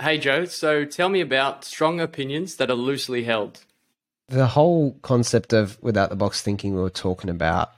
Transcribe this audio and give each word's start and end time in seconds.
Hey, 0.00 0.18
Joe. 0.18 0.44
So 0.44 0.84
tell 0.84 1.08
me 1.08 1.20
about 1.20 1.64
strong 1.64 2.00
opinions 2.00 2.56
that 2.56 2.70
are 2.70 2.74
loosely 2.74 3.24
held. 3.24 3.64
The 4.28 4.46
whole 4.46 4.92
concept 5.02 5.52
of 5.52 5.82
without 5.82 6.10
the 6.10 6.16
box 6.16 6.40
thinking 6.42 6.74
we 6.74 6.82
were 6.82 6.90
talking 6.90 7.30
about, 7.30 7.72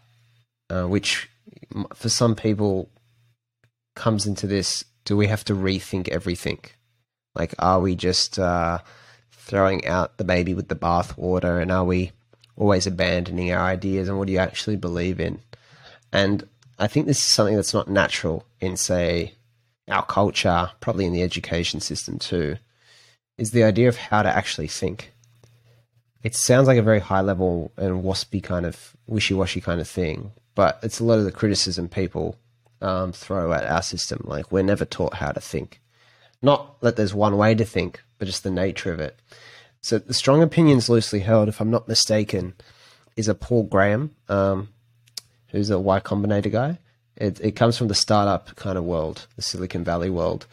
uh, 0.69 0.85
which 0.85 1.31
for 1.95 2.09
some 2.09 2.35
people 2.35 2.91
comes 3.95 4.27
into 4.27 4.47
this 4.47 4.85
do 5.05 5.17
we 5.17 5.27
have 5.29 5.45
to 5.45 5.55
rethink 5.55 6.09
everything? 6.09 6.61
Like, 7.35 7.55
are 7.59 7.81
we 7.81 7.95
just 7.95 8.39
uh, 8.39 8.79
throwing 9.33 9.87
out 9.87 10.19
the 10.19 10.25
baby 10.25 10.55
with 10.55 10.69
the 10.69 10.77
bathwater 10.77 11.61
and 11.61 11.73
are 11.73 11.85
we 11.85 12.13
always 12.57 12.87
abandoning 12.87 13.53
our 13.53 13.63
ideas 13.63 14.09
and 14.09 14.19
what 14.19 14.27
do 14.27 14.33
you 14.33 14.39
actually 14.39 14.77
believe 14.77 15.21
in? 15.21 15.41
And 16.13 16.47
I 16.79 16.87
think 16.87 17.07
this 17.07 17.19
is 17.19 17.25
something 17.25 17.57
that's 17.57 17.75
not 17.75 17.89
natural 17.89 18.45
in, 18.61 18.77
say, 18.77 19.35
our 19.93 20.05
culture, 20.05 20.71
probably 20.81 21.07
in 21.07 21.13
the 21.13 21.23
education 21.23 21.81
system 21.81 22.19
too, 22.19 22.57
is 23.39 23.51
the 23.51 23.65
idea 23.65 23.89
of 23.89 23.97
how 23.97 24.23
to 24.23 24.29
actually 24.29 24.69
think. 24.69 25.13
It 26.23 26.35
sounds 26.35 26.67
like 26.67 26.79
a 26.79 26.83
very 26.83 27.01
high 27.01 27.23
level 27.23 27.73
and 27.77 28.05
waspy 28.05 28.43
kind 28.43 28.67
of 28.67 28.95
wishy 29.07 29.35
washy 29.35 29.61
kind 29.61 29.81
of 29.81 29.89
thing, 29.89 30.33
but 30.55 30.79
it's 30.83 31.01
a 31.01 31.05
lot 31.05 31.19
of 31.19 31.25
the 31.25 31.33
criticism 31.33 31.89
people 31.89 32.37
um, 32.83 33.13
throw 33.13 33.53
at 33.53 33.65
our 33.65 33.83
system. 33.83 34.23
Like, 34.25 34.53
we're 34.53 34.63
never 34.63 34.85
taught 34.85 35.15
how 35.15 35.33
to 35.33 35.41
think. 35.41 35.81
Not 36.43 36.81
that 36.81 36.97
there's 36.97 37.15
one 37.15 37.37
way 37.37 37.55
to 37.55 37.65
think, 37.65 38.03
but 38.19 38.27
just 38.27 38.43
the 38.43 38.51
nature 38.51 38.93
of 38.93 39.01
it. 39.01 39.19
So, 39.81 39.99
the 39.99 40.15
strong 40.15 40.43
opinions 40.43 40.89
loosely 40.89 41.21
held, 41.21 41.49
if 41.49 41.61
I'm 41.61 41.71
not 41.71 41.89
mistaken, 41.89 42.55
is 43.17 43.29
a 43.29 43.35
Paul 43.35 43.65
Graham, 43.65 44.15
um, 44.29 44.69
who's 45.49 45.71
a 45.71 45.79
Y 45.79 46.01
Combinator 46.01 46.53
guy. 46.53 46.79
It, 47.21 47.39
it 47.41 47.53
comes 47.53 47.77
from 47.77 47.89
the 47.89 47.95
startup 47.95 48.57
kind 48.57 48.79
of 48.79 48.85
world, 48.85 49.27
the 49.37 49.43
Silicon 49.43 49.85
Valley 49.85 50.11
world, 50.11 50.47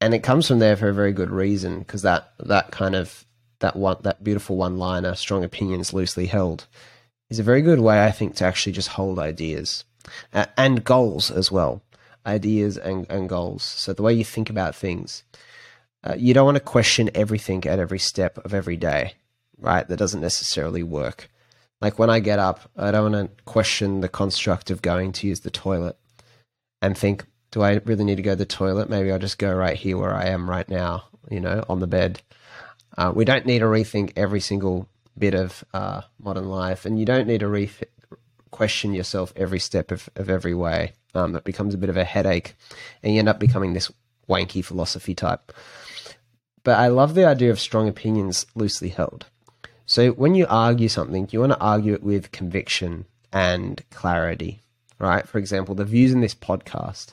and 0.00 0.14
it 0.14 0.22
comes 0.22 0.48
from 0.48 0.60
there 0.60 0.76
for 0.76 0.88
a 0.88 0.94
very 0.94 1.12
good 1.12 1.30
reason 1.30 1.80
because 1.80 2.02
that 2.02 2.32
that 2.38 2.70
kind 2.70 2.94
of 2.94 3.26
that 3.58 3.76
one 3.76 3.96
that 4.02 4.22
beautiful 4.22 4.56
one 4.56 4.78
liner, 4.78 5.14
strong 5.14 5.44
opinions 5.44 5.92
loosely 5.92 6.26
held, 6.26 6.66
is 7.28 7.38
a 7.38 7.42
very 7.42 7.60
good 7.60 7.80
way 7.80 8.04
I 8.04 8.12
think 8.12 8.36
to 8.36 8.44
actually 8.44 8.72
just 8.72 8.90
hold 8.90 9.18
ideas 9.18 9.84
uh, 10.32 10.46
and 10.56 10.84
goals 10.84 11.30
as 11.30 11.50
well, 11.50 11.82
ideas 12.26 12.76
and, 12.76 13.06
and 13.10 13.28
goals. 13.28 13.62
So 13.62 13.92
the 13.92 14.02
way 14.02 14.14
you 14.14 14.24
think 14.24 14.50
about 14.50 14.74
things, 14.74 15.24
uh, 16.04 16.14
you 16.16 16.34
don't 16.34 16.44
want 16.44 16.56
to 16.56 16.60
question 16.60 17.10
everything 17.14 17.64
at 17.66 17.78
every 17.78 17.98
step 17.98 18.38
of 18.44 18.54
every 18.54 18.76
day, 18.76 19.14
right? 19.58 19.86
That 19.86 19.96
doesn't 19.96 20.20
necessarily 20.20 20.82
work. 20.82 21.30
Like 21.80 21.98
when 21.98 22.10
I 22.10 22.20
get 22.20 22.38
up, 22.38 22.70
I 22.76 22.90
don't 22.90 23.12
want 23.12 23.36
to 23.36 23.44
question 23.44 24.00
the 24.00 24.08
construct 24.08 24.70
of 24.70 24.82
going 24.82 25.12
to 25.12 25.26
use 25.26 25.40
the 25.40 25.50
toilet 25.50 25.96
and 26.80 26.96
think, 26.96 27.26
do 27.50 27.62
I 27.62 27.80
really 27.84 28.04
need 28.04 28.16
to 28.16 28.22
go 28.22 28.32
to 28.32 28.36
the 28.36 28.46
toilet? 28.46 28.90
Maybe 28.90 29.12
I'll 29.12 29.18
just 29.18 29.38
go 29.38 29.52
right 29.52 29.76
here 29.76 29.96
where 29.96 30.14
I 30.14 30.26
am 30.26 30.48
right 30.48 30.68
now, 30.68 31.04
you 31.30 31.40
know, 31.40 31.64
on 31.68 31.80
the 31.80 31.86
bed. 31.86 32.20
Uh, 32.96 33.12
we 33.14 33.24
don't 33.24 33.46
need 33.46 33.60
to 33.60 33.66
rethink 33.66 34.12
every 34.16 34.40
single 34.40 34.88
bit 35.16 35.34
of 35.34 35.64
uh, 35.72 36.02
modern 36.18 36.48
life, 36.48 36.84
and 36.84 36.98
you 36.98 37.04
don't 37.04 37.26
need 37.26 37.40
to 37.40 37.48
re- 37.48 37.70
question 38.50 38.92
yourself 38.92 39.32
every 39.36 39.58
step 39.58 39.90
of, 39.90 40.08
of 40.16 40.30
every 40.30 40.54
way. 40.54 40.92
Um, 41.14 41.36
it 41.36 41.44
becomes 41.44 41.74
a 41.74 41.78
bit 41.78 41.90
of 41.90 41.96
a 41.96 42.04
headache, 42.04 42.54
and 43.02 43.12
you 43.12 43.18
end 43.18 43.28
up 43.28 43.38
becoming 43.38 43.72
this 43.72 43.90
wanky 44.28 44.64
philosophy 44.64 45.14
type. 45.14 45.52
But 46.62 46.78
I 46.78 46.88
love 46.88 47.14
the 47.14 47.26
idea 47.26 47.50
of 47.50 47.60
strong 47.60 47.88
opinions 47.88 48.46
loosely 48.54 48.88
held. 48.88 49.26
So 49.86 50.10
when 50.12 50.34
you 50.34 50.46
argue 50.48 50.88
something, 50.88 51.28
you 51.30 51.40
want 51.40 51.52
to 51.52 51.60
argue 51.60 51.94
it 51.94 52.02
with 52.02 52.32
conviction 52.32 53.04
and 53.32 53.82
clarity, 53.90 54.62
right? 54.98 55.28
For 55.28 55.38
example, 55.38 55.74
the 55.74 55.84
views 55.84 56.12
in 56.12 56.20
this 56.20 56.34
podcast, 56.34 57.12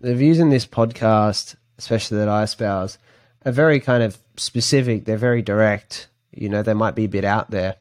the 0.00 0.14
views 0.14 0.38
in 0.38 0.50
this 0.50 0.66
podcast, 0.66 1.56
especially 1.76 2.18
that 2.18 2.28
I 2.28 2.44
espouse, 2.44 2.98
are 3.44 3.52
very 3.52 3.80
kind 3.80 4.02
of 4.02 4.18
specific. 4.36 5.04
They're 5.04 5.16
very 5.16 5.42
direct. 5.42 6.08
You 6.30 6.48
know, 6.48 6.62
they 6.62 6.74
might 6.74 6.94
be 6.94 7.04
a 7.04 7.08
bit 7.08 7.24
out 7.24 7.50
there, 7.50 7.76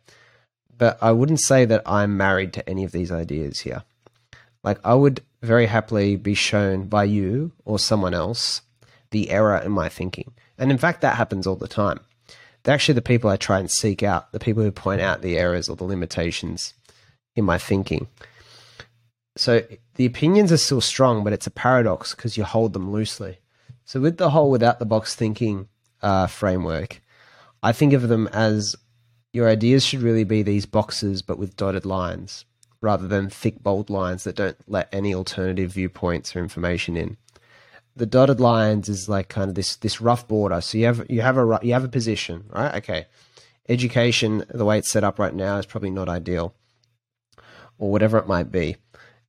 but 0.77 0.97
I 1.01 1.11
wouldn't 1.11 1.41
say 1.41 1.65
that 1.65 1.83
I'm 1.85 2.17
married 2.17 2.53
to 2.53 2.67
any 2.67 2.83
of 2.83 2.91
these 2.91 3.11
ideas 3.11 3.59
here. 3.59 3.83
Like, 4.63 4.79
I 4.83 4.95
would 4.95 5.21
very 5.41 5.67
happily 5.67 6.15
be 6.15 6.33
shown 6.33 6.87
by 6.87 7.03
you 7.03 7.51
or 7.65 7.77
someone 7.77 8.13
else 8.13 8.61
the 9.11 9.29
error 9.29 9.57
in 9.57 9.71
my 9.71 9.89
thinking. 9.89 10.33
And 10.57 10.71
in 10.71 10.77
fact, 10.77 11.01
that 11.01 11.17
happens 11.17 11.45
all 11.45 11.55
the 11.55 11.67
time 11.67 11.99
they're 12.63 12.73
actually 12.73 12.95
the 12.95 13.01
people 13.01 13.29
I 13.29 13.37
try 13.37 13.59
and 13.59 13.69
seek 13.69 14.03
out, 14.03 14.31
the 14.31 14.39
people 14.39 14.63
who 14.63 14.71
point 14.71 15.01
out 15.01 15.21
the 15.21 15.37
errors 15.37 15.69
or 15.69 15.75
the 15.75 15.83
limitations 15.83 16.73
in 17.35 17.45
my 17.45 17.57
thinking. 17.57 18.07
So 19.35 19.63
the 19.95 20.05
opinions 20.05 20.51
are 20.51 20.57
still 20.57 20.81
strong, 20.81 21.23
but 21.23 21.33
it's 21.33 21.47
a 21.47 21.51
paradox 21.51 22.15
because 22.15 22.37
you 22.37 22.43
hold 22.43 22.73
them 22.73 22.91
loosely. 22.91 23.39
So 23.85 23.99
with 23.99 24.17
the 24.17 24.29
whole 24.29 24.51
without 24.51 24.79
the 24.79 24.85
box 24.85 25.15
thinking 25.15 25.67
uh, 26.01 26.27
framework, 26.27 27.01
I 27.61 27.71
think 27.71 27.93
of 27.93 28.07
them 28.07 28.27
as 28.27 28.75
your 29.33 29.49
ideas 29.49 29.83
should 29.83 30.01
really 30.01 30.23
be 30.23 30.43
these 30.43 30.65
boxes, 30.65 31.21
but 31.21 31.39
with 31.39 31.57
dotted 31.57 31.85
lines 31.85 32.45
rather 32.81 33.07
than 33.07 33.29
thick, 33.29 33.63
bold 33.63 33.89
lines 33.89 34.25
that 34.25 34.35
don't 34.35 34.57
let 34.67 34.89
any 34.91 35.15
alternative 35.15 35.71
viewpoints 35.71 36.35
or 36.35 36.39
information 36.39 36.97
in 36.97 37.17
the 37.95 38.05
dotted 38.05 38.39
lines 38.39 38.89
is 38.89 39.07
like 39.07 39.29
kind 39.29 39.49
of 39.49 39.55
this 39.55 39.75
this 39.77 40.01
rough 40.01 40.27
border. 40.27 40.61
So 40.61 40.77
you 40.77 40.85
have 40.85 41.05
you 41.09 41.21
have 41.21 41.37
a 41.37 41.59
you 41.61 41.73
have 41.73 41.83
a 41.83 41.89
position, 41.89 42.45
right? 42.49 42.75
Okay, 42.75 43.05
education 43.69 44.45
the 44.49 44.65
way 44.65 44.77
it's 44.77 44.89
set 44.89 45.03
up 45.03 45.19
right 45.19 45.33
now 45.33 45.57
is 45.57 45.65
probably 45.65 45.91
not 45.91 46.09
ideal, 46.09 46.55
or 47.77 47.91
whatever 47.91 48.17
it 48.17 48.27
might 48.27 48.51
be, 48.51 48.77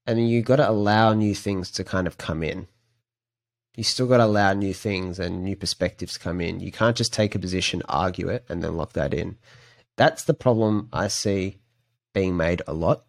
and 0.07 0.29
you 0.29 0.43
got 0.43 0.57
to 0.57 0.69
allow 0.69 1.13
new 1.13 1.35
things 1.35 1.71
to 1.73 1.85
kind 1.85 2.07
of 2.07 2.19
come 2.19 2.43
in. 2.43 2.69
You 3.77 3.83
still 3.83 4.07
got 4.07 4.19
to 4.19 4.25
allow 4.25 4.53
new 4.53 4.73
things 4.73 5.19
and 5.19 5.43
new 5.43 5.57
perspectives 5.57 6.17
come 6.17 6.41
in. 6.41 6.61
You 6.61 6.71
can't 6.71 6.97
just 6.97 7.13
take 7.13 7.35
a 7.35 7.41
position, 7.41 7.83
argue 7.89 8.29
it, 8.29 8.45
and 8.49 8.63
then 8.63 8.77
lock 8.77 8.93
that 8.93 9.13
in. 9.13 9.37
That's 9.97 10.25
the 10.25 10.35
problem 10.35 10.89
I 10.93 11.09
see 11.09 11.59
being 12.13 12.37
made 12.37 12.63
a 12.69 12.73
lot. 12.73 13.05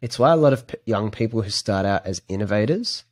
It's 0.00 0.18
why 0.18 0.32
a 0.32 0.36
lot 0.36 0.54
of 0.54 0.64
young 0.86 1.10
people 1.10 1.42
who 1.42 1.50
start 1.50 1.84
out 1.84 2.06
as 2.06 2.22
innovators 2.28 3.04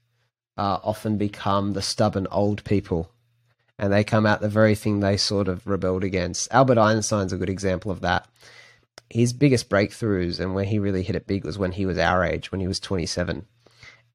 uh, 0.57 0.79
often 0.83 1.17
become 1.17 1.73
the 1.73 1.83
stubborn 1.83 2.27
old 2.31 2.63
people 2.65 3.11
and 3.79 3.93
they 3.93 4.05
come 4.05 4.27
out 4.27 4.41
the 4.41 4.49
very 4.49 4.75
thing 4.75 5.01
they 5.01 5.17
sort 5.17 5.49
of 5.49 5.67
rebelled 5.67 6.05
against. 6.05 6.53
Albert 6.53 6.79
Einstein's 6.79 7.33
a 7.33 7.37
good 7.37 7.51
example 7.51 7.91
of 7.91 8.01
that. 8.01 8.29
His 9.11 9.33
biggest 9.33 9.69
breakthroughs 9.69 10.41
and 10.41 10.55
where 10.55 10.65
he 10.65 10.79
really 10.79 11.03
hit 11.03 11.17
it 11.17 11.27
big 11.27 11.45
was 11.45 11.59
when 11.59 11.73
he 11.73 11.87
was 11.87 11.99
our 11.99 12.25
age, 12.25 12.53
when 12.53 12.61
he 12.61 12.69
was 12.69 12.81
27. 12.81 13.47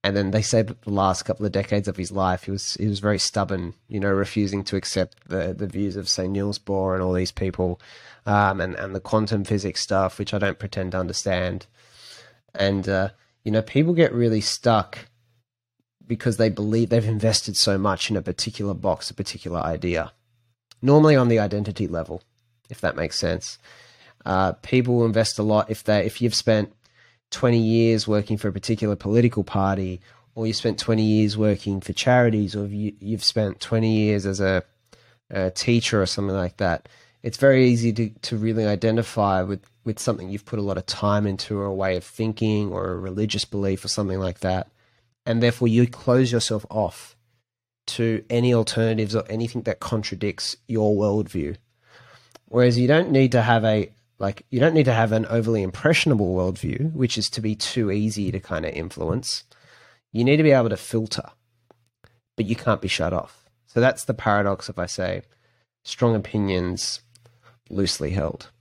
And 0.02 0.16
then 0.16 0.32
they 0.32 0.42
say 0.42 0.62
that 0.62 0.82
the 0.84 0.92
last 0.92 1.24
couple 1.24 1.46
of 1.46 1.52
decades 1.52 1.90
of 1.90 1.98
his 1.98 2.12
life, 2.12 2.44
he 2.44 2.52
was 2.52 2.76
he 2.76 2.88
was 2.88 3.02
very 3.02 3.20
stubborn, 3.20 3.74
you 3.90 4.00
know, 4.00 4.12
refusing 4.12 4.64
to 4.64 4.78
accept 4.78 5.28
the 5.28 5.54
the 5.54 5.68
views 5.68 5.98
of 5.98 6.08
say 6.08 6.26
Niels 6.26 6.58
Bohr 6.58 6.94
and 6.94 7.04
all 7.04 7.12
these 7.12 7.34
people, 7.34 7.82
um, 8.26 8.62
and 8.62 8.76
and 8.76 8.96
the 8.96 9.02
quantum 9.02 9.44
physics 9.44 9.82
stuff, 9.82 10.18
which 10.18 10.34
I 10.34 10.38
don't 10.38 10.58
pretend 10.58 10.94
to 10.94 11.00
understand. 11.00 11.66
And 12.56 12.88
uh, 12.88 13.10
you 13.44 13.52
know, 13.52 13.62
people 13.62 13.92
get 13.92 14.14
really 14.14 14.40
stuck 14.40 15.10
because 16.10 16.38
they 16.38 16.50
believe 16.50 16.90
they've 16.90 17.06
invested 17.06 17.56
so 17.56 17.78
much 17.78 18.10
in 18.10 18.18
a 18.18 18.22
particular 18.22 18.74
box, 18.74 19.12
a 19.12 19.14
particular 19.14 19.62
idea. 19.62 20.12
Normally 20.82 21.16
on 21.16 21.28
the 21.28 21.40
identity 21.40 21.88
level, 21.88 22.24
if 22.70 22.82
that 22.82 22.96
makes 22.96 23.18
sense. 23.18 23.60
Uh, 24.26 24.54
people 24.54 25.06
invest 25.06 25.40
a 25.40 25.44
lot 25.44 25.70
if 25.70 25.84
they 25.84 26.06
if 26.06 26.22
you've 26.22 26.36
spent 26.36 26.74
20 27.32 27.60
years 27.60 28.08
working 28.08 28.38
for 28.38 28.48
a 28.48 28.52
particular 28.52 28.96
political 28.96 29.44
party, 29.44 30.02
or 30.34 30.48
you 30.48 30.54
spent 30.54 30.80
20 30.80 31.04
years 31.04 31.38
working 31.38 31.80
for 31.80 31.94
charities, 31.94 32.56
or 32.56 32.66
you, 32.66 32.92
you've 33.00 33.24
spent 33.24 33.60
20 33.60 33.90
years 33.90 34.26
as 34.26 34.40
a, 34.40 34.64
a 35.30 35.52
teacher 35.52 36.02
or 36.02 36.08
something 36.08 36.36
like 36.36 36.58
that. 36.58 36.90
It's 37.22 37.38
very 37.38 37.68
easy 37.68 37.94
to, 37.94 38.10
to 38.10 38.36
really 38.36 38.66
identify 38.66 39.44
with, 39.44 39.62
with 39.84 40.00
something 40.00 40.30
you've 40.30 40.46
put 40.46 40.60
a 40.60 40.64
lot 40.64 40.78
of 40.78 40.88
time 40.88 41.28
into, 41.28 41.60
or 41.60 41.66
a 41.66 41.74
way 41.74 41.98
of 41.98 42.04
thinking, 42.04 42.72
or 42.72 42.90
a 42.90 42.98
religious 42.98 43.46
belief, 43.46 43.86
or 43.86 43.90
something 43.90 44.20
like 44.20 44.40
that 44.40 44.72
and 45.30 45.44
therefore 45.44 45.68
you 45.68 45.86
close 45.86 46.32
yourself 46.32 46.66
off 46.72 47.16
to 47.86 48.26
any 48.32 48.52
alternatives 48.52 49.16
or 49.16 49.24
anything 49.30 49.62
that 49.62 49.80
contradicts 49.80 50.58
your 50.68 50.96
worldview. 50.96 51.56
Whereas 52.48 52.80
you 52.80 52.88
don't 52.88 53.12
need 53.12 53.32
to 53.34 53.44
have 53.44 53.64
a 53.64 53.92
like 54.18 54.44
you 54.50 54.60
don't 54.60 54.74
need 54.74 54.86
to 54.86 54.94
have 54.94 55.12
an 55.12 55.28
overly 55.28 55.62
impressionable 55.62 56.34
worldview, 56.34 56.92
which 56.94 57.16
is 57.16 57.30
to 57.30 57.42
be 57.42 57.56
too 57.56 57.92
easy 57.92 58.32
to 58.32 58.40
kind 58.40 58.66
of 58.66 58.74
influence. 58.74 59.44
You 60.12 60.24
need 60.24 60.38
to 60.38 60.44
be 60.44 60.52
able 60.52 60.70
to 60.70 60.78
filter, 60.78 61.30
but 62.36 62.48
you 62.48 62.56
can't 62.56 62.82
be 62.82 62.88
shut 62.88 63.14
off. 63.14 63.48
So 63.68 63.80
that's 63.80 64.06
the 64.06 64.16
paradox 64.16 64.68
if 64.68 64.80
I 64.80 64.88
say 64.88 65.22
strong 65.84 66.16
opinions 66.16 67.02
loosely 67.70 68.10
held. 68.10 68.50